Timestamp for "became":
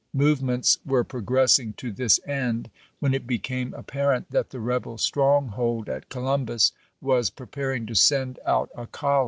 3.27-3.71